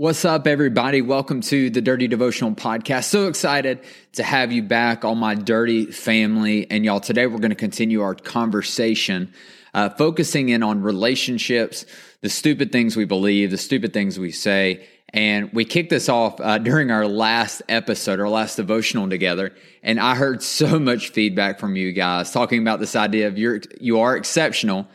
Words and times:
What's 0.00 0.24
up, 0.24 0.46
everybody? 0.46 1.02
Welcome 1.02 1.42
to 1.42 1.68
the 1.68 1.82
Dirty 1.82 2.08
Devotional 2.08 2.52
Podcast. 2.52 3.04
So 3.04 3.28
excited 3.28 3.80
to 4.14 4.22
have 4.22 4.50
you 4.50 4.62
back, 4.62 5.04
all 5.04 5.14
my 5.14 5.34
dirty 5.34 5.92
family. 5.92 6.66
And 6.70 6.86
y'all, 6.86 7.00
today 7.00 7.26
we're 7.26 7.36
going 7.36 7.50
to 7.50 7.54
continue 7.54 8.00
our 8.00 8.14
conversation, 8.14 9.30
uh, 9.74 9.90
focusing 9.90 10.48
in 10.48 10.62
on 10.62 10.80
relationships, 10.80 11.84
the 12.22 12.30
stupid 12.30 12.72
things 12.72 12.96
we 12.96 13.04
believe, 13.04 13.50
the 13.50 13.58
stupid 13.58 13.92
things 13.92 14.18
we 14.18 14.32
say. 14.32 14.88
And 15.10 15.52
we 15.52 15.66
kicked 15.66 15.90
this 15.90 16.08
off 16.08 16.40
uh, 16.40 16.56
during 16.70 16.90
our 16.90 17.06
last 17.06 17.60
episode, 17.68 18.20
our 18.20 18.28
last 18.30 18.56
devotional 18.56 19.10
together. 19.10 19.54
And 19.82 20.00
I 20.00 20.14
heard 20.14 20.42
so 20.42 20.78
much 20.80 21.10
feedback 21.10 21.60
from 21.60 21.76
you 21.76 21.92
guys 21.92 22.32
talking 22.32 22.62
about 22.62 22.80
this 22.80 22.96
idea 22.96 23.28
of 23.28 23.36
you're, 23.36 23.60
you 23.78 24.00
are 24.00 24.16
exceptional, 24.16 24.88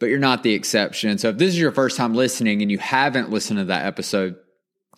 but 0.00 0.06
you're 0.06 0.18
not 0.18 0.42
the 0.42 0.54
exception. 0.54 1.16
So 1.18 1.28
if 1.28 1.38
this 1.38 1.50
is 1.50 1.60
your 1.60 1.70
first 1.70 1.96
time 1.96 2.14
listening 2.16 2.60
and 2.60 2.72
you 2.72 2.78
haven't 2.78 3.30
listened 3.30 3.60
to 3.60 3.66
that 3.66 3.86
episode, 3.86 4.34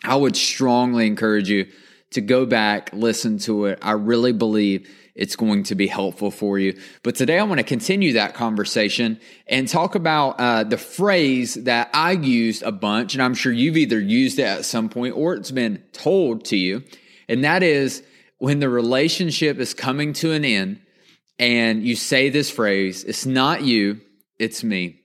I 0.05 0.17
would 0.17 0.37
strongly 0.37 1.07
encourage 1.07 1.51
you 1.51 1.67
to 2.11 2.21
go 2.21 2.47
back, 2.47 2.91
listen 2.93 3.39
to 3.39 3.67
it. 3.67 3.79
I 3.83 3.93
really 3.93 4.33
believe 4.33 4.89
it's 5.15 5.37
going 5.37 5.65
to 5.65 5.75
be 5.75 5.87
helpful 5.87 6.31
for 6.31 6.59
you. 6.59 6.79
But 7.03 7.15
today 7.15 7.39
I 7.39 7.43
want 7.43 7.59
to 7.59 7.65
continue 7.65 8.15
that 8.15 8.35
conversation 8.35 9.21
and 9.47 9.69
talk 9.69 9.95
about 9.95 10.41
uh, 10.41 10.65
the 10.65 10.79
phrase 10.79 11.55
that 11.55 11.91
I 11.93 12.13
used 12.13 12.63
a 12.63 12.73
bunch, 12.73 13.15
and 13.15 13.23
I'm 13.23 13.35
sure 13.35 13.53
you've 13.53 13.77
either 13.77 14.01
used 14.01 14.39
it 14.39 14.45
at 14.45 14.65
some 14.65 14.89
point 14.89 15.17
or 15.17 15.35
it's 15.35 15.51
been 15.51 15.83
told 15.93 16.45
to 16.47 16.57
you. 16.57 16.83
And 17.29 17.45
that 17.45 17.63
is 17.63 18.03
when 18.39 18.61
the 18.61 18.69
relationship 18.69 19.59
is 19.59 19.75
coming 19.75 20.15
to 20.15 20.33
an 20.33 20.45
end 20.45 20.81
and 21.39 21.83
you 21.83 21.97
say 21.97 22.29
this 22.29 22.51
phrase, 22.51 23.05
it's 23.05 23.27
not 23.27 23.63
you, 23.63 24.01
it's 24.39 24.65
me. 24.65 25.00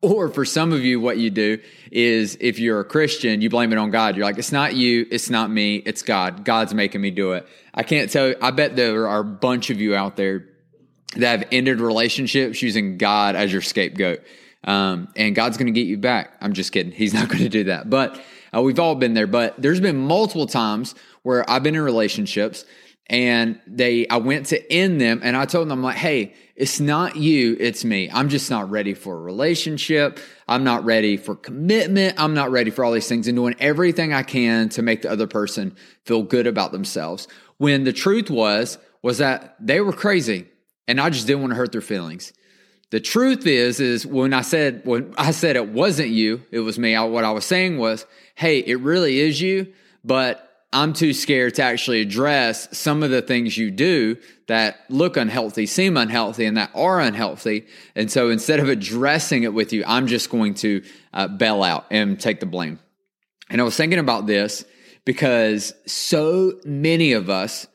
Or 0.00 0.28
for 0.28 0.44
some 0.44 0.72
of 0.72 0.84
you, 0.84 1.00
what 1.00 1.18
you 1.18 1.30
do 1.30 1.58
is 1.90 2.36
if 2.40 2.58
you're 2.58 2.80
a 2.80 2.84
Christian, 2.84 3.40
you 3.40 3.50
blame 3.50 3.72
it 3.72 3.78
on 3.78 3.90
God. 3.90 4.16
You're 4.16 4.24
like, 4.24 4.38
it's 4.38 4.52
not 4.52 4.76
you, 4.76 5.06
it's 5.10 5.28
not 5.28 5.50
me, 5.50 5.76
it's 5.76 6.02
God. 6.02 6.44
God's 6.44 6.72
making 6.72 7.00
me 7.00 7.10
do 7.10 7.32
it. 7.32 7.46
I 7.74 7.82
can't 7.82 8.10
tell 8.10 8.34
I 8.40 8.50
bet 8.52 8.76
there 8.76 9.08
are 9.08 9.20
a 9.20 9.24
bunch 9.24 9.70
of 9.70 9.80
you 9.80 9.96
out 9.96 10.16
there 10.16 10.46
that 11.16 11.40
have 11.40 11.48
ended 11.50 11.80
relationships 11.80 12.62
using 12.62 12.98
God 12.98 13.34
as 13.34 13.52
your 13.52 13.62
scapegoat. 13.62 14.20
Um, 14.64 15.08
and 15.16 15.34
God's 15.34 15.56
going 15.56 15.72
to 15.72 15.72
get 15.72 15.86
you 15.86 15.96
back. 15.96 16.36
I'm 16.40 16.52
just 16.52 16.72
kidding. 16.72 16.92
He's 16.92 17.14
not 17.14 17.28
going 17.28 17.42
to 17.42 17.48
do 17.48 17.64
that. 17.64 17.88
But 17.90 18.20
uh, 18.54 18.62
we've 18.62 18.78
all 18.78 18.94
been 18.94 19.14
there. 19.14 19.26
But 19.26 19.60
there's 19.60 19.80
been 19.80 19.96
multiple 19.96 20.46
times 20.46 20.94
where 21.22 21.48
I've 21.50 21.62
been 21.62 21.74
in 21.74 21.82
relationships 21.82 22.64
and 23.08 23.60
they 23.66 24.06
I 24.08 24.18
went 24.18 24.46
to 24.46 24.72
end 24.72 25.00
them 25.00 25.20
and 25.22 25.36
I 25.36 25.46
told 25.46 25.68
them 25.68 25.78
I'm 25.78 25.82
like, 25.82 25.96
hey, 25.96 26.34
it's 26.56 26.80
not 26.80 27.16
you, 27.16 27.56
it's 27.58 27.84
me. 27.84 28.10
I'm 28.12 28.28
just 28.28 28.50
not 28.50 28.70
ready 28.70 28.94
for 28.94 29.14
a 29.14 29.20
relationship. 29.20 30.18
I'm 30.46 30.64
not 30.64 30.84
ready 30.84 31.16
for 31.16 31.34
commitment. 31.34 32.20
I'm 32.20 32.34
not 32.34 32.50
ready 32.50 32.70
for 32.70 32.84
all 32.84 32.92
these 32.92 33.08
things 33.08 33.28
and 33.28 33.36
doing 33.36 33.54
everything 33.60 34.12
I 34.12 34.22
can 34.22 34.68
to 34.70 34.82
make 34.82 35.02
the 35.02 35.10
other 35.10 35.26
person 35.26 35.76
feel 36.04 36.22
good 36.22 36.46
about 36.46 36.72
themselves. 36.72 37.28
When 37.58 37.84
the 37.84 37.92
truth 37.92 38.30
was 38.30 38.78
was 39.02 39.18
that 39.18 39.56
they 39.60 39.80
were 39.80 39.92
crazy 39.92 40.46
and 40.86 41.00
I 41.00 41.10
just 41.10 41.26
didn't 41.26 41.42
want 41.42 41.52
to 41.52 41.56
hurt 41.56 41.72
their 41.72 41.80
feelings. 41.80 42.32
The 42.90 43.00
truth 43.00 43.46
is, 43.46 43.80
is 43.80 44.06
when 44.06 44.32
I 44.32 44.40
said 44.40 44.82
when 44.84 45.14
I 45.16 45.30
said 45.30 45.56
it 45.56 45.68
wasn't 45.68 46.08
you, 46.08 46.42
it 46.50 46.60
was 46.60 46.78
me. 46.78 46.94
I, 46.94 47.04
what 47.04 47.24
I 47.24 47.30
was 47.30 47.44
saying 47.44 47.78
was, 47.78 48.06
hey, 48.34 48.60
it 48.60 48.80
really 48.80 49.20
is 49.20 49.40
you, 49.40 49.72
but 50.04 50.47
I'm 50.72 50.92
too 50.92 51.14
scared 51.14 51.54
to 51.54 51.62
actually 51.62 52.02
address 52.02 52.76
some 52.76 53.02
of 53.02 53.10
the 53.10 53.22
things 53.22 53.56
you 53.56 53.70
do 53.70 54.18
that 54.48 54.84
look 54.90 55.16
unhealthy, 55.16 55.64
seem 55.64 55.96
unhealthy, 55.96 56.44
and 56.44 56.58
that 56.58 56.70
are 56.74 57.00
unhealthy. 57.00 57.66
And 57.94 58.10
so 58.10 58.28
instead 58.28 58.60
of 58.60 58.68
addressing 58.68 59.44
it 59.44 59.54
with 59.54 59.72
you, 59.72 59.82
I'm 59.86 60.06
just 60.06 60.28
going 60.28 60.54
to 60.54 60.82
uh, 61.14 61.28
bail 61.28 61.62
out 61.62 61.86
and 61.90 62.20
take 62.20 62.40
the 62.40 62.46
blame. 62.46 62.78
And 63.48 63.62
I 63.62 63.64
was 63.64 63.76
thinking 63.76 63.98
about 63.98 64.26
this 64.26 64.64
because 65.06 65.72
so 65.86 66.60
many 66.66 67.12
of 67.12 67.30
us, 67.30 67.66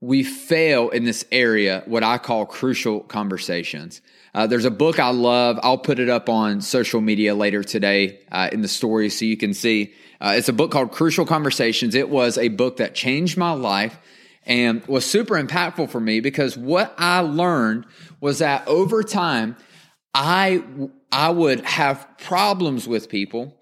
we 0.00 0.24
fail 0.24 0.88
in 0.88 1.04
this 1.04 1.24
area, 1.30 1.84
what 1.86 2.02
I 2.02 2.18
call 2.18 2.46
crucial 2.46 3.00
conversations. 3.00 4.00
Uh, 4.34 4.46
there's 4.46 4.64
a 4.64 4.70
book 4.70 4.98
I 4.98 5.10
love. 5.10 5.58
I'll 5.62 5.78
put 5.78 6.00
it 6.00 6.08
up 6.08 6.28
on 6.28 6.60
social 6.62 7.00
media 7.00 7.34
later 7.34 7.62
today 7.62 8.20
uh, 8.32 8.48
in 8.50 8.62
the 8.62 8.68
story 8.68 9.08
so 9.10 9.24
you 9.24 9.36
can 9.36 9.54
see. 9.54 9.92
Uh, 10.20 10.34
it's 10.36 10.48
a 10.48 10.52
book 10.52 10.70
called 10.70 10.92
Crucial 10.92 11.24
Conversations. 11.24 11.94
It 11.94 12.10
was 12.10 12.36
a 12.36 12.48
book 12.48 12.76
that 12.76 12.94
changed 12.94 13.36
my 13.36 13.52
life 13.52 13.98
and 14.44 14.84
was 14.86 15.06
super 15.06 15.40
impactful 15.40 15.90
for 15.90 16.00
me 16.00 16.20
because 16.20 16.56
what 16.56 16.94
I 16.98 17.20
learned 17.20 17.86
was 18.20 18.38
that 18.38 18.66
over 18.66 19.02
time, 19.02 19.56
I 20.12 20.62
I 21.12 21.30
would 21.30 21.60
have 21.60 22.06
problems 22.18 22.86
with 22.86 23.08
people 23.08 23.58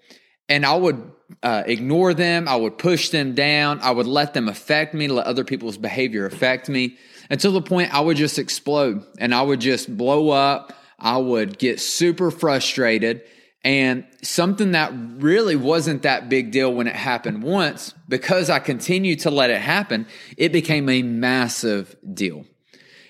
and 0.47 0.65
I 0.65 0.75
would 0.75 1.11
uh, 1.43 1.63
ignore 1.65 2.13
them. 2.13 2.47
I 2.47 2.55
would 2.55 2.77
push 2.77 3.09
them 3.09 3.35
down. 3.35 3.79
I 3.81 3.91
would 3.91 4.07
let 4.07 4.33
them 4.33 4.49
affect 4.49 4.93
me, 4.93 5.07
let 5.07 5.27
other 5.27 5.43
people's 5.43 5.77
behavior 5.77 6.25
affect 6.25 6.69
me 6.69 6.97
until 7.29 7.51
the 7.51 7.61
point 7.61 7.93
I 7.93 8.01
would 8.01 8.17
just 8.17 8.39
explode 8.39 9.05
and 9.19 9.33
I 9.33 9.41
would 9.41 9.61
just 9.61 9.95
blow 9.95 10.31
up. 10.31 10.73
I 10.97 11.17
would 11.17 11.57
get 11.57 11.79
super 11.79 12.31
frustrated. 12.31 13.23
And 13.63 14.05
something 14.21 14.71
that 14.71 14.93
really 15.17 15.55
wasn't 15.55 16.03
that 16.03 16.29
big 16.29 16.51
deal 16.51 16.73
when 16.73 16.87
it 16.87 16.95
happened 16.95 17.43
once, 17.43 17.93
because 18.07 18.49
I 18.49 18.59
continued 18.59 19.19
to 19.21 19.31
let 19.31 19.49
it 19.49 19.59
happen, 19.59 20.07
it 20.37 20.53
became 20.53 20.87
a 20.87 21.01
massive 21.03 21.95
deal. 22.13 22.45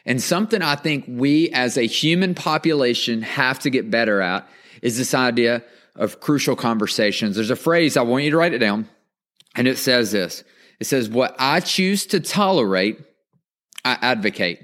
And 0.05 0.21
something 0.21 0.61
I 0.61 0.75
think 0.75 1.05
we 1.07 1.49
as 1.51 1.77
a 1.77 1.83
human 1.83 2.33
population 2.33 3.21
have 3.21 3.59
to 3.59 3.69
get 3.69 3.91
better 3.91 4.21
at 4.21 4.47
is 4.81 4.97
this 4.97 5.13
idea 5.13 5.63
of 5.95 6.19
crucial 6.19 6.55
conversations. 6.55 7.35
There's 7.35 7.51
a 7.51 7.55
phrase, 7.55 7.95
I 7.95 8.01
want 8.01 8.23
you 8.23 8.31
to 8.31 8.37
write 8.37 8.53
it 8.53 8.59
down, 8.59 8.89
and 9.55 9.67
it 9.67 9.77
says 9.77 10.11
this 10.11 10.43
it 10.79 10.87
says, 10.87 11.09
What 11.09 11.35
I 11.37 11.59
choose 11.59 12.07
to 12.07 12.19
tolerate 12.19 12.99
I 13.83 13.97
advocate. 14.01 14.59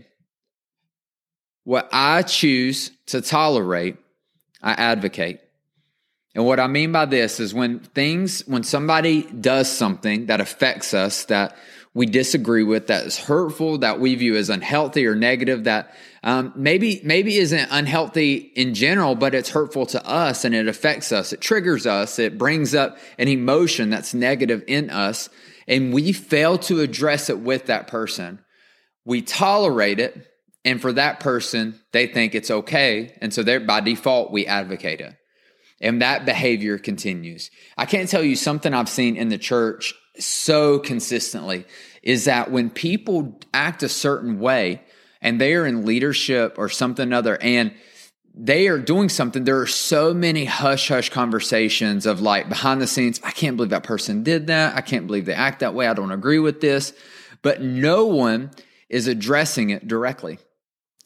What 1.63 1.89
I 1.91 2.21
choose 2.21 2.91
to 3.07 3.21
tolerate, 3.21 3.97
I 4.61 4.73
advocate. 4.73 5.39
And 6.35 6.45
what 6.45 6.59
I 6.59 6.67
mean 6.67 6.91
by 6.91 7.05
this 7.05 7.39
is 7.39 7.53
when 7.53 7.79
things, 7.79 8.41
when 8.45 8.63
somebody 8.63 9.23
does 9.23 9.71
something 9.71 10.27
that 10.27 10.41
affects 10.41 10.93
us, 10.93 11.25
that 11.25 11.55
we 11.93 12.05
disagree 12.05 12.63
with, 12.63 12.87
that 12.87 13.05
is 13.05 13.17
hurtful, 13.17 13.77
that 13.79 14.01
we 14.01 14.15
view 14.15 14.35
as 14.35 14.49
unhealthy 14.49 15.07
or 15.07 15.15
negative, 15.15 15.63
that 15.63 15.95
um, 16.23 16.51
maybe 16.55 16.99
maybe 17.03 17.37
isn't 17.37 17.69
unhealthy 17.71 18.35
in 18.35 18.73
general, 18.73 19.15
but 19.15 19.33
it's 19.33 19.49
hurtful 19.49 19.85
to 19.87 20.05
us 20.05 20.43
and 20.43 20.53
it 20.53 20.67
affects 20.67 21.11
us. 21.11 21.31
It 21.31 21.39
triggers 21.39 21.87
us. 21.87 22.19
It 22.19 22.37
brings 22.37 22.75
up 22.75 22.97
an 23.17 23.29
emotion 23.29 23.89
that's 23.89 24.13
negative 24.13 24.63
in 24.67 24.89
us, 24.89 25.29
and 25.67 25.93
we 25.93 26.11
fail 26.11 26.57
to 26.59 26.81
address 26.81 27.29
it 27.29 27.39
with 27.39 27.67
that 27.67 27.87
person 27.87 28.39
we 29.05 29.21
tolerate 29.21 29.99
it 29.99 30.27
and 30.65 30.81
for 30.81 30.91
that 30.91 31.19
person 31.19 31.79
they 31.93 32.07
think 32.07 32.35
it's 32.35 32.51
okay 32.51 33.15
and 33.21 33.33
so 33.33 33.59
by 33.59 33.79
default 33.79 34.31
we 34.31 34.45
advocate 34.45 34.99
it 34.99 35.13
and 35.81 36.01
that 36.01 36.25
behavior 36.25 36.77
continues. 36.77 37.51
I 37.77 37.85
can't 37.85 38.09
tell 38.09 38.23
you 38.23 38.35
something 38.35 38.73
i've 38.73 38.89
seen 38.89 39.15
in 39.15 39.29
the 39.29 39.37
church 39.37 39.93
so 40.17 40.79
consistently 40.79 41.65
is 42.01 42.25
that 42.25 42.51
when 42.51 42.69
people 42.69 43.39
act 43.53 43.83
a 43.83 43.89
certain 43.89 44.39
way 44.39 44.81
and 45.21 45.41
they 45.41 45.53
are 45.55 45.65
in 45.65 45.85
leadership 45.85 46.55
or 46.57 46.69
something 46.69 47.11
other 47.11 47.37
and 47.41 47.73
they 48.37 48.67
are 48.67 48.77
doing 48.77 49.09
something 49.09 49.43
there 49.43 49.59
are 49.59 49.67
so 49.67 50.13
many 50.13 50.45
hush 50.45 50.89
hush 50.89 51.09
conversations 51.09 52.05
of 52.05 52.21
like 52.21 52.47
behind 52.49 52.81
the 52.81 52.87
scenes 52.87 53.19
i 53.23 53.31
can't 53.31 53.57
believe 53.57 53.71
that 53.71 53.83
person 53.83 54.23
did 54.23 54.47
that. 54.47 54.75
I 54.75 54.81
can't 54.81 55.07
believe 55.07 55.25
they 55.25 55.33
act 55.33 55.59
that 55.59 55.73
way. 55.73 55.87
I 55.87 55.93
don't 55.93 56.11
agree 56.11 56.39
with 56.39 56.61
this. 56.61 56.93
But 57.41 57.61
no 57.61 58.05
one 58.05 58.51
is 58.89 59.07
addressing 59.07 59.69
it 59.69 59.87
directly. 59.87 60.39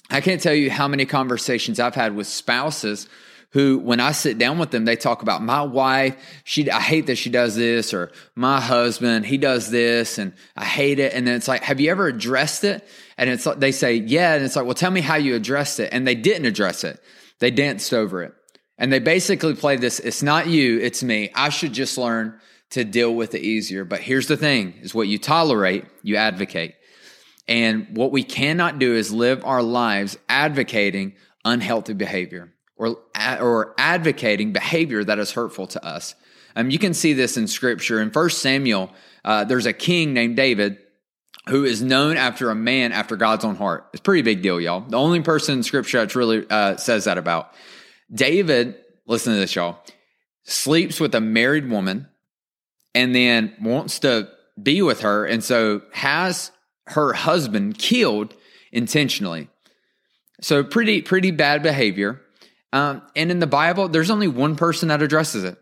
I 0.09 0.21
can't 0.21 0.41
tell 0.41 0.53
you 0.53 0.71
how 0.71 0.87
many 0.87 1.05
conversations 1.05 1.79
I've 1.79 1.95
had 1.95 2.15
with 2.15 2.27
spouses 2.27 3.07
who, 3.51 3.79
when 3.79 3.99
I 3.99 4.11
sit 4.11 4.37
down 4.37 4.59
with 4.59 4.69
them, 4.69 4.85
they 4.85 4.95
talk 4.95 5.23
about 5.23 5.41
my 5.41 5.63
wife. 5.63 6.15
She, 6.43 6.69
I 6.69 6.79
hate 6.79 7.07
that 7.07 7.17
she 7.17 7.29
does 7.31 7.55
this, 7.55 7.93
or 7.93 8.11
my 8.35 8.61
husband, 8.61 9.25
he 9.25 9.37
does 9.37 9.71
this, 9.71 10.19
and 10.19 10.33
I 10.55 10.65
hate 10.65 10.99
it. 10.99 11.13
And 11.13 11.25
then 11.25 11.35
it's 11.35 11.47
like, 11.47 11.63
have 11.63 11.79
you 11.79 11.89
ever 11.89 12.07
addressed 12.07 12.63
it? 12.63 12.87
And 13.17 13.29
it's 13.29 13.45
like, 13.45 13.59
they 13.59 13.71
say, 13.71 13.95
yeah. 13.95 14.35
And 14.35 14.45
it's 14.45 14.55
like, 14.55 14.65
well, 14.65 14.75
tell 14.75 14.91
me 14.91 15.01
how 15.01 15.15
you 15.15 15.35
addressed 15.35 15.79
it. 15.79 15.89
And 15.91 16.07
they 16.07 16.15
didn't 16.15 16.45
address 16.45 16.83
it. 16.83 17.01
They 17.39 17.49
danced 17.49 17.93
over 17.93 18.21
it. 18.21 18.33
And 18.77 18.93
they 18.93 18.99
basically 18.99 19.55
play 19.55 19.75
this 19.75 19.99
it's 19.99 20.23
not 20.23 20.47
you, 20.47 20.79
it's 20.79 21.03
me. 21.03 21.31
I 21.35 21.49
should 21.49 21.73
just 21.73 21.97
learn 21.97 22.39
to 22.71 22.83
deal 22.83 23.13
with 23.13 23.33
it 23.33 23.41
easier. 23.41 23.83
But 23.83 23.99
here's 23.99 24.27
the 24.27 24.37
thing 24.37 24.75
is 24.81 24.93
what 24.93 25.07
you 25.07 25.17
tolerate, 25.17 25.85
you 26.03 26.17
advocate. 26.17 26.75
And 27.47 27.97
what 27.97 28.11
we 28.11 28.23
cannot 28.23 28.77
do 28.77 28.93
is 28.93 29.11
live 29.11 29.43
our 29.43 29.63
lives 29.63 30.17
advocating 30.29 31.15
unhealthy 31.43 31.93
behavior 31.93 32.53
or, 32.79 32.97
or 33.39 33.75
advocating 33.77 34.53
behavior 34.53 35.03
that 35.03 35.19
is 35.19 35.33
hurtful 35.33 35.67
to 35.67 35.85
us. 35.85 36.15
Um, 36.55 36.71
you 36.71 36.79
can 36.79 36.95
see 36.95 37.13
this 37.13 37.37
in 37.37 37.47
scripture. 37.47 38.01
In 38.01 38.09
1 38.09 38.29
Samuel, 38.31 38.91
uh, 39.23 39.43
there's 39.43 39.67
a 39.67 39.73
king 39.73 40.13
named 40.13 40.37
David 40.37 40.79
who 41.47 41.65
is 41.65 41.83
known 41.83 42.17
after 42.17 42.49
a 42.49 42.55
man 42.55 42.91
after 42.91 43.15
God's 43.15 43.45
own 43.45 43.55
heart. 43.55 43.87
It's 43.93 44.01
pretty 44.01 44.21
big 44.21 44.41
deal, 44.41 44.59
y'all. 44.59 44.81
The 44.81 44.97
only 44.97 45.21
person 45.21 45.57
in 45.57 45.63
scripture 45.63 45.99
that 45.99 46.15
really 46.15 46.45
uh, 46.49 46.77
says 46.77 47.03
that 47.03 47.17
about. 47.17 47.53
David, 48.11 48.75
listen 49.05 49.33
to 49.33 49.39
this, 49.39 49.55
y'all, 49.55 49.79
sleeps 50.43 50.99
with 50.99 51.13
a 51.13 51.21
married 51.21 51.69
woman 51.69 52.07
and 52.95 53.13
then 53.13 53.53
wants 53.61 53.99
to 53.99 54.29
be 54.61 54.81
with 54.81 55.01
her. 55.01 55.25
And 55.25 55.43
so 55.43 55.81
has 55.91 56.51
her 56.87 57.13
husband 57.13 57.77
killed 57.77 58.33
intentionally. 58.71 59.49
So 60.41 60.63
pretty, 60.63 61.01
pretty 61.01 61.31
bad 61.31 61.61
behavior. 61.61 62.21
Um, 62.71 63.01
and 63.15 63.31
in 63.31 63.39
the 63.39 63.47
Bible, 63.47 63.87
there's 63.87 64.11
only 64.11 64.27
one 64.27 64.55
person 64.55 64.89
that 64.89 65.01
addresses 65.01 65.43
it. 65.43 65.57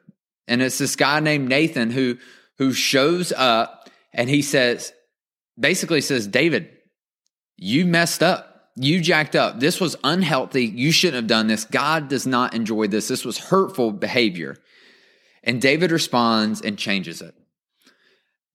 And 0.47 0.61
it's 0.61 0.77
this 0.77 0.95
guy 0.95 1.19
named 1.19 1.47
Nathan 1.49 1.91
who, 1.91 2.17
who 2.57 2.73
shows 2.73 3.31
up 3.31 3.89
and 4.13 4.29
he 4.29 4.41
says, 4.41 4.93
basically 5.59 6.01
says, 6.01 6.27
David, 6.27 6.69
you 7.55 7.85
messed 7.85 8.23
up. 8.23 8.71
You 8.75 9.01
jacked 9.01 9.35
up. 9.35 9.59
This 9.59 9.81
was 9.81 9.95
unhealthy. 10.03 10.65
You 10.65 10.91
shouldn't 10.91 11.15
have 11.15 11.27
done 11.27 11.47
this. 11.47 11.65
God 11.65 12.09
does 12.09 12.27
not 12.27 12.53
enjoy 12.53 12.87
this. 12.87 13.07
This 13.07 13.25
was 13.25 13.39
hurtful 13.39 13.91
behavior. 13.91 14.55
And 15.43 15.61
David 15.61 15.91
responds 15.91 16.61
and 16.61 16.77
changes 16.77 17.21
it. 17.21 17.33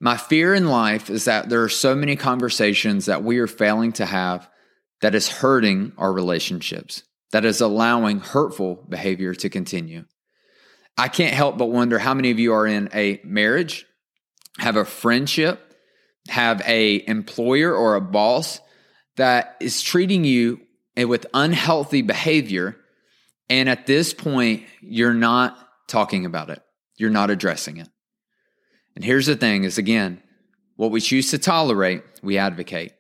My 0.01 0.17
fear 0.17 0.55
in 0.55 0.69
life 0.69 1.11
is 1.11 1.25
that 1.25 1.49
there 1.49 1.63
are 1.63 1.69
so 1.69 1.95
many 1.95 2.17
conversations 2.17 3.07
that 3.07 3.25
we 3.25 3.39
are 3.39 3.47
failing 3.47 3.93
to 3.95 4.07
have 4.07 4.49
that 5.01 5.15
is 5.15 5.29
hurting 5.29 5.93
our 5.97 6.13
relationships, 6.13 7.03
that 7.33 7.45
is 7.45 7.61
allowing 7.61 8.21
hurtful 8.21 8.85
behavior 8.89 9.35
to 9.35 9.49
continue. 9.49 10.05
I 10.97 11.09
can't 11.09 11.35
help 11.35 11.59
but 11.59 11.67
wonder 11.67 11.99
how 11.99 12.15
many 12.15 12.31
of 12.31 12.39
you 12.39 12.53
are 12.53 12.67
in 12.67 12.89
a 12.95 13.21
marriage, 13.25 13.87
have 14.59 14.77
a 14.77 14.85
friendship, 14.85 15.75
have 16.29 16.63
a 16.67 17.03
employer 17.09 17.75
or 17.75 17.97
a 17.97 18.01
boss 18.01 18.61
that 19.17 19.57
is 19.61 19.83
treating 19.83 20.25
you 20.25 20.61
with 20.97 21.27
unhealthy 21.35 22.03
behavior 22.03 22.77
and 23.49 23.69
at 23.69 23.87
this 23.87 24.15
point 24.15 24.63
you're 24.81 25.15
not 25.15 25.59
talking 25.89 26.25
about 26.25 26.51
it. 26.51 26.63
You're 26.97 27.11
not 27.11 27.31
addressing 27.31 27.79
it. 27.79 27.89
And 28.95 29.05
here's 29.05 29.27
the 29.27 29.37
thing 29.37 29.65
is 29.65 29.79
again, 29.79 30.23
what 30.77 30.91
we 30.91 31.01
choose 31.01 31.31
to 31.31 31.39
tolerate, 31.39 32.03
we 32.23 32.39
advocate. 32.39 32.93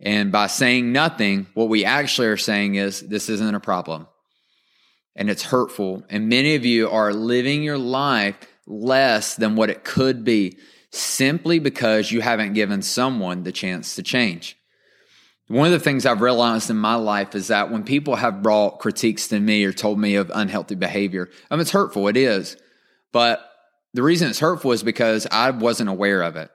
And 0.00 0.30
by 0.30 0.46
saying 0.46 0.92
nothing, 0.92 1.46
what 1.54 1.68
we 1.68 1.84
actually 1.84 2.28
are 2.28 2.36
saying 2.36 2.76
is 2.76 3.00
this 3.00 3.28
isn't 3.28 3.54
a 3.54 3.60
problem. 3.60 4.06
And 5.16 5.28
it's 5.28 5.42
hurtful. 5.42 6.04
And 6.08 6.28
many 6.28 6.54
of 6.54 6.64
you 6.64 6.88
are 6.88 7.12
living 7.12 7.62
your 7.62 7.78
life 7.78 8.36
less 8.66 9.34
than 9.34 9.56
what 9.56 9.70
it 9.70 9.82
could 9.82 10.24
be 10.24 10.58
simply 10.90 11.58
because 11.58 12.12
you 12.12 12.20
haven't 12.20 12.52
given 12.52 12.82
someone 12.82 13.42
the 13.42 13.52
chance 13.52 13.96
to 13.96 14.02
change. 14.02 14.56
One 15.48 15.66
of 15.66 15.72
the 15.72 15.80
things 15.80 16.04
I've 16.04 16.20
realized 16.20 16.68
in 16.68 16.76
my 16.76 16.94
life 16.94 17.34
is 17.34 17.48
that 17.48 17.70
when 17.70 17.82
people 17.82 18.16
have 18.16 18.42
brought 18.42 18.80
critiques 18.80 19.28
to 19.28 19.40
me 19.40 19.64
or 19.64 19.72
told 19.72 19.98
me 19.98 20.16
of 20.16 20.30
unhealthy 20.32 20.74
behavior, 20.74 21.30
I 21.50 21.54
mean, 21.54 21.62
it's 21.62 21.70
hurtful. 21.70 22.06
It 22.08 22.18
is. 22.18 22.56
But 23.12 23.40
the 23.94 24.02
reason 24.02 24.28
it's 24.28 24.38
hurtful 24.38 24.72
is 24.72 24.82
because 24.82 25.26
I 25.30 25.50
wasn't 25.50 25.88
aware 25.88 26.22
of 26.22 26.36
it. 26.36 26.50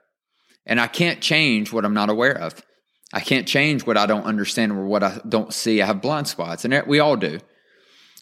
And 0.65 0.79
I 0.79 0.87
can't 0.87 1.21
change 1.21 1.73
what 1.73 1.85
I'm 1.85 1.95
not 1.95 2.09
aware 2.09 2.37
of. 2.37 2.61
I 3.13 3.19
can't 3.19 3.47
change 3.47 3.85
what 3.85 3.95
I 3.95 4.07
don't 4.07 4.25
understand 4.25 4.71
or 4.71 4.85
what 4.85 5.03
I 5.03 5.21
don't 5.29 5.53
see. 5.53 5.81
I 5.81 5.85
have 5.85 6.01
blind 6.01 6.27
spots, 6.27 6.65
and 6.65 6.83
we 6.87 6.99
all 6.99 7.15
do. 7.15 7.39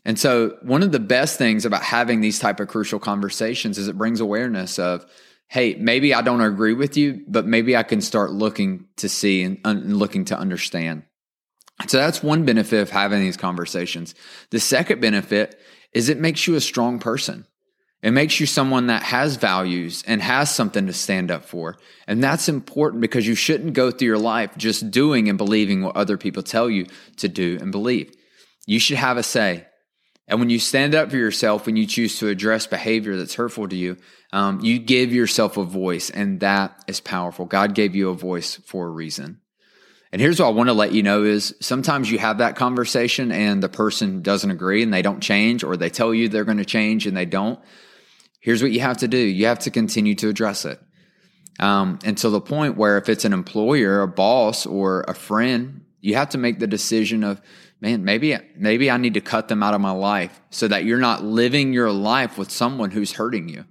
And 0.03 0.19
so, 0.19 0.57
one 0.63 0.83
of 0.83 0.91
the 0.91 0.99
best 0.99 1.37
things 1.37 1.65
about 1.65 1.81
having 1.81 2.19
these 2.19 2.39
type 2.39 2.59
of 2.59 2.67
crucial 2.67 2.99
conversations 2.99 3.77
is 3.77 3.87
it 3.87 3.97
brings 3.97 4.19
awareness 4.19 4.77
of, 4.79 5.05
hey, 5.47 5.75
maybe 5.75 6.13
I 6.13 6.21
don't 6.21 6.41
agree 6.41 6.73
with 6.73 6.97
you, 6.97 7.23
but 7.27 7.45
maybe 7.45 7.77
I 7.77 7.83
can 7.83 8.01
start 8.01 8.31
looking 8.31 8.87
to 8.97 9.07
see 9.07 9.43
and, 9.43 9.97
looking 9.97 10.25
to 10.25 10.37
understand. 10.37 11.03
So 11.87 11.97
that's 11.97 12.21
one 12.21 12.45
benefit 12.45 12.81
of 12.81 12.89
having 12.89 13.21
these 13.21 13.37
conversations. 13.37 14.13
The 14.49 14.59
second 14.59 15.01
benefit 15.01 15.59
is 15.93 16.09
it 16.09 16.19
makes 16.19 16.47
you 16.47 16.55
a 16.55 16.61
strong 16.61 16.99
person. 16.99 17.45
It 18.01 18.11
makes 18.11 18.39
you 18.39 18.47
someone 18.47 18.87
that 18.87 19.03
has 19.03 19.35
values 19.35 20.03
and 20.07 20.21
has 20.21 20.53
something 20.53 20.87
to 20.87 20.93
stand 20.93 21.29
up 21.29 21.45
for. 21.45 21.77
And 22.07 22.23
that's 22.23 22.49
important 22.49 23.01
because 23.01 23.27
you 23.27 23.35
shouldn't 23.35 23.73
go 23.73 23.91
through 23.91 24.07
your 24.07 24.17
life 24.17 24.57
just 24.57 24.89
doing 24.89 25.29
and 25.29 25.37
believing 25.37 25.83
what 25.83 25.95
other 25.95 26.17
people 26.17 26.41
tell 26.41 26.69
you 26.69 26.87
to 27.17 27.27
do 27.27 27.59
and 27.61 27.71
believe. 27.71 28.11
You 28.65 28.79
should 28.79 28.97
have 28.97 29.17
a 29.17 29.23
say. 29.23 29.67
And 30.27 30.39
when 30.39 30.49
you 30.49 30.59
stand 30.59 30.95
up 30.95 31.11
for 31.11 31.17
yourself, 31.17 31.65
when 31.65 31.75
you 31.75 31.85
choose 31.85 32.17
to 32.19 32.29
address 32.29 32.65
behavior 32.65 33.17
that's 33.17 33.35
hurtful 33.35 33.67
to 33.67 33.75
you, 33.75 33.97
um, 34.31 34.61
you 34.61 34.79
give 34.79 35.11
yourself 35.11 35.57
a 35.57 35.63
voice, 35.63 36.09
and 36.09 36.39
that 36.39 36.83
is 36.87 37.01
powerful. 37.01 37.45
God 37.45 37.75
gave 37.75 37.95
you 37.95 38.09
a 38.09 38.15
voice 38.15 38.55
for 38.55 38.87
a 38.87 38.91
reason. 38.91 39.41
And 40.11 40.21
here's 40.21 40.39
what 40.39 40.47
I 40.47 40.51
want 40.51 40.69
to 40.69 40.73
let 40.73 40.93
you 40.93 41.03
know 41.03 41.23
is 41.23 41.53
sometimes 41.59 42.09
you 42.09 42.17
have 42.19 42.37
that 42.37 42.55
conversation 42.55 43.31
and 43.31 43.61
the 43.61 43.69
person 43.69 44.21
doesn't 44.21 44.51
agree 44.51 44.83
and 44.83 44.93
they 44.93 45.01
don't 45.01 45.21
change, 45.21 45.63
or 45.63 45.75
they 45.75 45.89
tell 45.89 46.13
you 46.13 46.29
they're 46.29 46.45
going 46.45 46.57
to 46.57 46.65
change 46.65 47.07
and 47.07 47.15
they 47.15 47.25
don't 47.25 47.59
here's 48.41 48.61
what 48.61 48.71
you 48.71 48.81
have 48.81 48.97
to 48.97 49.07
do. 49.07 49.17
You 49.17 49.45
have 49.45 49.59
to 49.59 49.71
continue 49.71 50.15
to 50.15 50.27
address 50.27 50.65
it. 50.65 50.81
Um, 51.59 51.99
until 52.03 52.31
the 52.31 52.41
point 52.41 52.75
where 52.75 52.97
if 52.97 53.07
it's 53.07 53.23
an 53.23 53.33
employer 53.33 54.01
a 54.01 54.07
boss 54.07 54.65
or 54.65 55.01
a 55.01 55.13
friend 55.13 55.85
you 55.99 56.15
have 56.15 56.29
to 56.29 56.39
make 56.39 56.57
the 56.57 56.65
decision 56.65 57.23
of 57.23 57.39
man 57.81 58.03
maybe 58.03 58.35
maybe 58.55 58.89
i 58.89 58.97
need 58.97 59.13
to 59.13 59.21
cut 59.21 59.47
them 59.47 59.61
out 59.61 59.75
of 59.75 59.81
my 59.81 59.91
life 59.91 60.41
so 60.49 60.67
that 60.67 60.85
you're 60.85 60.97
not 60.97 61.23
living 61.23 61.73
your 61.73 61.91
life 61.91 62.37
with 62.37 62.49
someone 62.49 62.89
who's 62.89 63.11
hurting 63.11 63.49
you. 63.49 63.65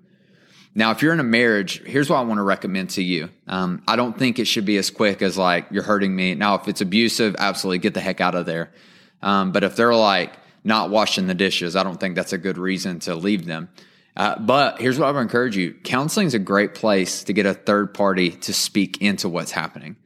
Now 0.75 0.93
if 0.93 1.03
you're 1.03 1.15
in 1.15 1.21
a 1.21 1.25
marriage 1.25 1.83
here's 1.85 2.09
what 2.11 2.19
i 2.19 2.23
want 2.23 2.39
to 2.39 2.45
recommend 2.45 2.91
to 2.91 3.03
you. 3.03 3.31
Um, 3.49 3.83
i 3.89 3.97
don't 3.97 4.17
think 4.17 4.39
it 4.39 4.45
should 4.45 4.67
be 4.67 4.77
as 4.77 4.91
quick 4.91 5.21
as 5.23 5.39
like 5.39 5.67
you're 5.71 5.83
hurting 5.83 6.15
me. 6.15 6.35
Now 6.35 6.57
if 6.57 6.69
it's 6.69 6.83
abusive 6.83 7.35
absolutely 7.39 7.79
get 7.79 7.95
the 7.95 8.01
heck 8.01 8.21
out 8.21 8.35
of 8.35 8.47
there. 8.47 8.73
Um, 9.23 9.53
but 9.53 9.65
if 9.65 9.75
they're 9.75 9.95
like 9.95 10.35
not 10.65 10.91
washing 10.91 11.27
the 11.27 11.35
dishes 11.35 11.75
i 11.75 11.83
don't 11.83 11.99
think 11.99 12.15
that's 12.15 12.35
a 12.35 12.39
good 12.39 12.59
reason 12.59 13.01
to 13.01 13.15
leave 13.15 13.47
them 13.47 13.71
uh, 14.17 14.39
but 14.39 14.81
here's 14.81 14.99
what 14.99 15.09
I 15.09 15.13
would 15.13 15.21
encourage 15.21 15.57
you 15.57 15.73
counseling 15.73 16.27
is 16.27 16.35
a 16.35 16.39
great 16.39 16.75
place 16.75 17.25
to 17.25 17.33
get 17.33 17.47
a 17.47 17.55
third 17.55 17.95
party 17.95 18.31
to 18.31 18.53
speak 18.53 19.01
into 19.01 19.29
what's 19.29 19.53
happening. 19.53 19.97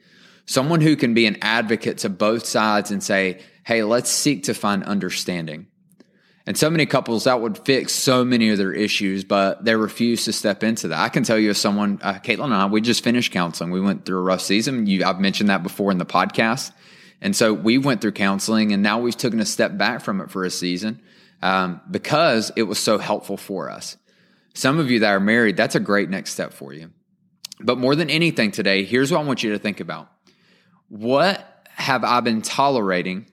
Someone 0.46 0.80
who 0.80 0.94
can 0.96 1.14
be 1.14 1.26
an 1.26 1.38
advocate 1.40 1.98
to 1.98 2.10
both 2.10 2.44
sides 2.44 2.90
and 2.90 3.02
say, 3.02 3.40
hey, 3.64 3.82
let's 3.82 4.10
seek 4.10 4.44
to 4.44 4.54
find 4.54 4.84
understanding. 4.84 5.66
And 6.46 6.58
so 6.58 6.68
many 6.68 6.84
couples 6.84 7.24
that 7.24 7.40
would 7.40 7.56
fix 7.56 7.94
so 7.94 8.22
many 8.22 8.50
of 8.50 8.58
their 8.58 8.74
issues, 8.74 9.24
but 9.24 9.64
they 9.64 9.74
refuse 9.74 10.26
to 10.26 10.32
step 10.34 10.62
into 10.62 10.88
that. 10.88 10.98
I 10.98 11.08
can 11.08 11.22
tell 11.22 11.38
you 11.38 11.50
as 11.50 11.58
someone, 11.58 11.98
uh, 12.02 12.14
Caitlin 12.14 12.44
and 12.44 12.54
I, 12.54 12.66
we 12.66 12.82
just 12.82 13.02
finished 13.02 13.32
counseling. 13.32 13.70
We 13.70 13.80
went 13.80 14.04
through 14.04 14.18
a 14.18 14.22
rough 14.22 14.42
season. 14.42 14.86
You, 14.86 15.06
I've 15.06 15.20
mentioned 15.20 15.48
that 15.48 15.62
before 15.62 15.90
in 15.90 15.96
the 15.96 16.04
podcast. 16.04 16.72
And 17.22 17.34
so 17.34 17.54
we 17.54 17.78
went 17.78 18.02
through 18.02 18.12
counseling 18.12 18.72
and 18.72 18.82
now 18.82 19.00
we've 19.00 19.16
taken 19.16 19.40
a 19.40 19.46
step 19.46 19.78
back 19.78 20.02
from 20.02 20.20
it 20.20 20.30
for 20.30 20.44
a 20.44 20.50
season 20.50 21.00
um, 21.44 21.82
because 21.90 22.50
it 22.56 22.62
was 22.62 22.78
so 22.78 22.96
helpful 22.96 23.36
for 23.36 23.70
us. 23.70 23.98
Some 24.54 24.78
of 24.78 24.90
you 24.90 25.00
that 25.00 25.10
are 25.10 25.20
married, 25.20 25.58
that's 25.58 25.74
a 25.74 25.80
great 25.80 26.08
next 26.08 26.32
step 26.32 26.54
for 26.54 26.72
you. 26.72 26.90
But 27.60 27.76
more 27.76 27.94
than 27.94 28.08
anything 28.08 28.50
today, 28.50 28.82
here's 28.84 29.12
what 29.12 29.20
I 29.20 29.24
want 29.24 29.42
you 29.42 29.52
to 29.52 29.58
think 29.58 29.80
about. 29.80 30.10
What 30.88 31.68
have 31.68 32.02
I 32.02 32.20
been 32.20 32.40
tolerating 32.40 33.26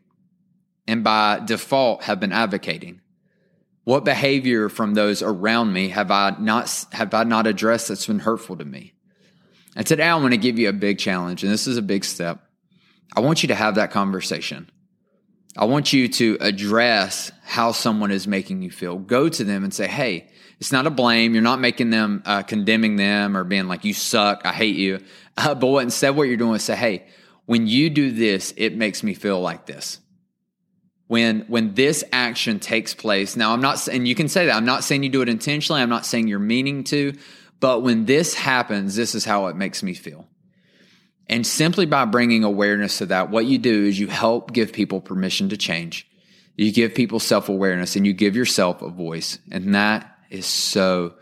and 0.88 1.06
by 1.06 1.40
default 1.40 2.04
have 2.04 2.20
been 2.20 2.34
advocating? 2.34 3.00
What 3.86 4.04
behavior 4.04 4.68
from 4.68 4.94
those 4.94 5.22
around 5.22 5.72
me 5.72 5.88
have 5.90 6.12
I 6.12 6.36
not 6.38 6.86
have 6.92 7.14
I 7.14 7.24
not 7.24 7.48
addressed 7.48 7.88
that's 7.88 8.08
been 8.08 8.20
hurtful 8.20 8.58
to 8.58 8.66
me? 8.66 8.94
And 9.78 9.88
today 9.88 10.04
I 10.04 10.16
want 10.16 10.34
to 10.34 10.38
give 10.38 10.60
you 10.60 10.68
a 10.68 10.74
big 10.74 11.00
challenge, 11.00 11.44
and 11.44 11.52
this 11.52 11.66
is 11.66 11.78
a 11.78 11.82
big 11.82 12.04
step. 12.04 12.44
I 13.16 13.22
want 13.22 13.42
you 13.42 13.48
to 13.48 13.56
have 13.56 13.76
that 13.76 13.92
conversation. 13.92 14.70
I 15.58 15.66
want 15.66 15.92
you 15.92 16.08
to 16.08 16.38
address 16.40 17.32
how 17.44 17.74
someone 17.74 18.12
is 18.12 18.28
making 18.28 18.62
you 18.62 18.72
feel. 18.72 18.98
Go 18.98 19.28
to 19.28 19.44
them 19.44 19.64
and 19.64 19.74
say, 19.74 19.88
Hey, 19.88 20.30
it's 20.60 20.72
not 20.72 20.88
a 20.88 20.90
blame. 20.90 21.34
You're 21.34 21.44
not 21.44 21.60
making 21.60 21.90
them, 21.90 22.24
uh, 22.26 22.44
condemning 22.44 22.96
them 22.96 23.36
or 23.36 23.44
being 23.44 23.68
like, 23.68 23.84
you 23.84 23.94
suck. 23.94 24.42
I 24.46 24.54
hate 24.54 24.76
you. 24.76 25.00
Uh, 25.36 25.56
but 25.56 25.68
what, 25.68 25.84
instead, 25.84 26.16
what 26.16 26.24
you're 26.24 26.38
doing 26.38 26.56
is 26.56 26.64
say, 26.64 26.76
Hey, 26.76 27.06
when 27.46 27.68
you 27.68 27.90
do 27.90 28.12
this, 28.12 28.54
it 28.56 28.78
makes 28.78 29.04
me 29.04 29.14
feel 29.14 29.42
like 29.42 29.66
this. 29.66 30.00
When, 31.08 31.42
when 31.48 31.74
this 31.74 32.06
action 32.14 32.60
takes 32.60 32.94
place, 32.94 33.36
now 33.36 33.52
I'm 33.52 33.60
not 33.60 33.80
saying 33.80 34.06
you 34.06 34.16
can 34.16 34.30
say 34.30 34.46
that. 34.46 34.56
I'm 34.56 34.64
not 34.64 34.86
saying 34.86 35.04
you 35.04 35.10
do 35.10 35.22
it 35.22 35.28
intentionally. 35.28 35.82
I'm 35.82 35.90
not 35.90 36.06
saying 36.06 36.30
you're 36.30 36.40
meaning 36.40 36.86
to, 36.86 37.14
but 37.60 37.84
when 37.84 38.06
this 38.06 38.34
happens, 38.34 38.96
this 38.96 39.14
is 39.14 39.26
how 39.26 39.48
it 39.48 39.58
makes 39.58 39.84
me 39.84 39.94
feel. 39.94 40.30
And 41.30 41.48
simply 41.48 41.86
by 41.86 42.06
bringing 42.06 42.44
awareness 42.44 42.98
to 42.98 43.06
that, 43.08 43.30
what 43.30 43.46
you 43.46 43.58
do 43.58 43.86
is 43.86 44.00
you 44.00 44.08
help 44.08 44.52
give 44.52 44.74
people 44.74 45.00
permission 45.00 45.50
to 45.50 45.58
change. 45.58 46.08
You 46.58 46.72
give 46.72 46.94
people 46.94 47.20
self 47.20 47.50
awareness 47.50 47.96
and 47.96 48.06
you 48.06 48.14
give 48.14 48.36
yourself 48.36 48.82
a 48.82 48.90
voice. 48.90 49.40
And 49.52 49.76
that 49.76 50.18
is 50.30 50.46
so 50.46 51.16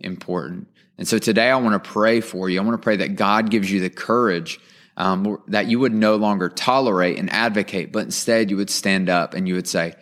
important. 0.00 0.68
And 0.98 1.08
so 1.08 1.18
today 1.18 1.50
I 1.50 1.56
want 1.56 1.82
to 1.82 1.90
pray 1.90 2.20
for 2.20 2.48
you. 2.48 2.60
I 2.60 2.64
want 2.64 2.80
to 2.80 2.84
pray 2.84 2.96
that 2.96 3.16
God 3.16 3.50
gives 3.50 3.70
you 3.70 3.80
the 3.80 3.90
courage 3.90 4.60
um, 4.96 5.42
that 5.48 5.66
you 5.66 5.80
would 5.80 5.92
no 5.92 6.16
longer 6.16 6.48
tolerate 6.48 7.18
and 7.18 7.30
advocate, 7.30 7.92
but 7.92 8.04
instead 8.04 8.50
you 8.50 8.56
would 8.56 8.70
stand 8.70 9.08
up 9.08 9.34
and 9.34 9.48
you 9.48 9.54
would 9.54 9.66
say, 9.66 9.94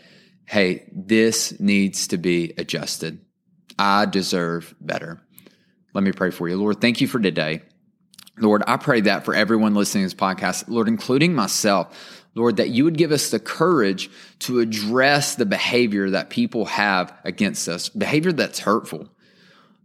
Hey, 0.45 0.85
this 0.93 1.59
needs 1.61 2.09
to 2.09 2.19
be 2.19 2.53
adjusted. 2.59 3.25
I 3.79 4.05
deserve 4.05 4.75
better. 4.81 5.23
Let 5.95 6.05
me 6.05 6.13
pray 6.13 6.31
for 6.31 6.49
you. 6.49 6.57
Lord, 6.57 6.81
thank 6.81 7.01
you 7.01 7.07
for 7.07 7.21
today. 7.21 7.63
Lord, 8.39 8.63
I 8.67 8.77
pray 8.79 9.03
that 9.03 9.25
for 9.25 9.35
everyone 9.35 9.75
listening 9.75 10.09
to 10.09 10.15
this 10.15 10.21
podcast, 10.21 10.65
Lord, 10.69 10.89
including 10.89 11.35
myself, 11.35 12.23
Lord, 12.35 12.57
that 12.57 12.71
you 12.71 12.85
would 12.85 12.97
give 12.97 13.13
us 13.13 13.31
the 13.31 13.39
courage 13.39 14.11
to 14.41 14.61
address 14.61 15.35
the 15.35 15.45
behavior 15.45 16.11
that 16.11 16.31
people 16.31 16.65
have 16.65 17.13
against 17.25 17.69
us, 17.69 17.89
behavior 17.91 18.33
that's 18.33 18.61
hurtful. 18.61 19.09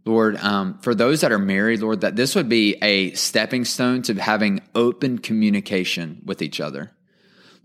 Lord, 0.06 0.36
um, 0.38 0.78
for 0.78 0.94
those 0.94 1.20
that 1.20 1.32
are 1.32 1.38
married, 1.38 1.80
Lord, 1.80 2.00
that 2.00 2.16
this 2.16 2.34
would 2.34 2.48
be 2.48 2.76
a 2.80 3.12
stepping 3.12 3.66
stone 3.66 4.00
to 4.02 4.14
having 4.14 4.62
open 4.74 5.18
communication 5.18 6.22
with 6.24 6.40
each 6.40 6.60
other. 6.60 6.92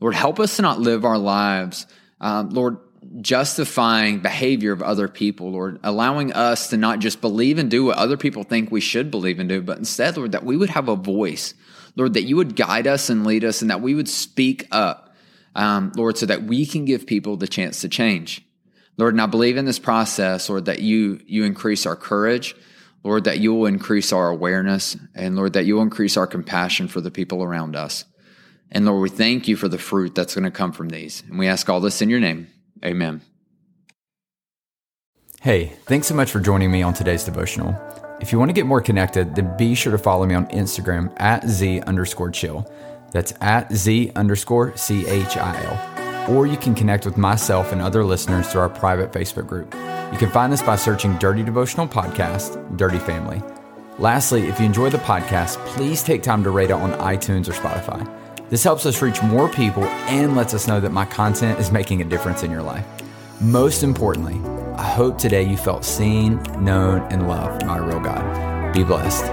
Lord, 0.02 0.16
help 0.16 0.42
us 0.42 0.58
to 0.58 0.62
not 0.62 0.82
live 0.82 1.06
our 1.06 1.18
lives, 1.18 1.88
um, 2.20 2.50
Lord, 2.50 2.78
justifying 3.22 4.20
behavior 4.20 4.72
of 4.72 4.82
other 4.82 5.08
people, 5.08 5.52
Lord, 5.52 5.80
allowing 5.84 6.34
us 6.34 6.70
to 6.70 6.78
not 6.78 7.00
just 7.00 7.22
believe 7.22 7.58
and 7.58 7.70
do 7.70 7.86
what 7.86 7.98
other 7.98 8.18
people 8.18 8.44
think 8.44 8.72
we 8.72 8.82
should 8.82 9.12
believe 9.12 9.40
and 9.40 9.50
do, 9.50 9.62
but 9.62 9.78
instead, 9.78 10.18
Lord, 10.18 10.32
that 10.32 10.46
we 10.46 10.58
would 10.58 10.70
have 10.70 10.90
a 10.90 10.96
voice, 10.96 11.54
Lord, 11.96 12.14
that 12.14 12.24
you 12.24 12.36
would 12.36 12.56
guide 12.56 12.88
us 12.88 13.10
and 13.10 13.26
lead 13.26 13.44
us 13.44 13.62
and 13.62 13.70
that 13.70 13.82
we 13.82 13.96
would 13.96 14.10
speak 14.10 14.68
up, 14.72 15.16
um, 15.56 15.92
Lord, 15.96 16.18
so 16.18 16.26
that 16.26 16.44
we 16.44 16.66
can 16.66 16.86
give 16.86 17.06
people 17.06 17.38
the 17.38 17.48
chance 17.48 17.82
to 17.82 17.90
change. 17.90 18.46
Lord, 18.98 19.14
and 19.14 19.22
I 19.22 19.26
believe 19.26 19.58
in 19.58 19.66
this 19.66 19.80
process, 19.80 20.50
Lord, 20.50 20.66
that 20.66 20.82
you 20.82 21.20
you 21.26 21.44
increase 21.44 21.86
our 21.86 21.96
courage, 21.96 22.56
Lord, 23.04 23.24
that 23.24 23.40
you 23.40 23.54
will 23.54 23.66
increase 23.66 24.14
our 24.14 24.30
awareness, 24.30 24.96
and 25.16 25.36
Lord, 25.36 25.54
that 25.54 25.66
you 25.66 25.76
will 25.76 25.82
increase 25.82 26.16
our 26.16 26.28
compassion 26.28 26.88
for 26.88 27.02
the 27.02 27.12
people 27.12 27.44
around 27.44 27.76
us. 27.76 28.06
And 28.72 28.86
Lord, 28.86 29.02
we 29.02 29.10
thank 29.10 29.48
you 29.48 29.56
for 29.56 29.68
the 29.68 29.78
fruit 29.78 30.16
that's 30.16 30.36
going 30.36 30.46
to 30.46 30.52
come 30.52 30.72
from 30.72 30.90
these. 30.90 31.24
And 31.30 31.38
we 31.38 31.48
ask 31.48 31.70
all 31.70 31.80
this 31.80 32.02
in 32.02 32.10
your 32.10 32.20
name. 32.20 32.48
Amen. 32.84 33.22
Hey, 35.42 35.74
thanks 35.86 36.08
so 36.08 36.16
much 36.16 36.32
for 36.32 36.40
joining 36.40 36.72
me 36.72 36.84
on 36.84 36.94
today's 36.94 37.24
devotional. 37.24 37.75
If 38.22 38.32
you 38.32 38.40
want 38.40 38.50
to 38.50 38.54
get 38.54 38.66
more 38.66 38.82
connected, 38.82 39.36
then 39.36 39.58
be 39.58 39.75
sure 39.75 39.92
to 39.92 39.98
follow 39.98 40.25
me 40.25 40.36
on 40.36 40.48
Instagram 40.48 41.13
at 41.20 41.48
Z 41.48 41.82
underscore 41.82 42.32
chill. 42.32 42.72
That's 43.12 43.34
at 43.42 43.72
Z 43.74 44.12
underscore 44.16 44.75
C 44.78 45.06
H 45.08 45.38
I 45.38 45.63
L 45.63 46.04
or 46.30 46.48
you 46.48 46.58
can 46.58 46.74
connect 46.74 47.06
with 47.06 47.18
myself 47.18 47.72
and 47.72 47.82
other 47.82 48.04
listeners 48.04 48.48
through 48.48 48.62
our 48.62 48.70
private 48.70 49.12
Facebook 49.12 49.48
group. 49.48 49.74
You 50.12 50.18
can 50.18 50.30
find 50.30 50.52
this 50.52 50.62
by 50.62 50.75
searching 50.75 51.18
Dirty 51.18 51.44
Devotional 51.44 51.88
Podcast, 51.88 52.78
Dirty 52.78 53.00
Family. 53.00 53.42
Lastly, 54.00 54.48
if 54.48 54.60
you 54.60 54.66
enjoy 54.66 54.90
the 54.90 54.98
podcast, 55.00 55.58
please 55.68 56.04
take 56.04 56.24
time 56.24 56.44
to 56.44 56.50
rate 56.50 56.70
it 56.70 56.74
on 56.74 56.94
iTunes 57.00 57.48
or 57.48 57.54
Spotify. 57.54 58.10
This 58.50 58.64
helps 58.64 58.86
us 58.86 59.02
reach 59.02 59.22
more 59.24 59.50
people 59.50 59.84
and 59.84 60.36
lets 60.36 60.54
us 60.54 60.68
know 60.68 60.80
that 60.80 60.92
my 60.92 61.06
content 61.06 61.60
is 61.60 61.72
making 61.72 62.02
a 62.02 62.06
difference 62.06 62.44
in 62.44 62.52
your 62.52 62.62
life. 62.62 62.86
Most 63.42 63.84
importantly, 63.84 64.40
I 64.76 64.84
hope 64.84 65.18
today 65.18 65.44
you 65.44 65.58
felt 65.58 65.84
seen, 65.84 66.42
known, 66.60 67.02
and 67.12 67.28
loved 67.28 67.66
by 67.66 67.78
a 67.78 67.82
real 67.82 68.00
God. 68.00 68.74
Be 68.74 68.84
blessed. 68.84 69.33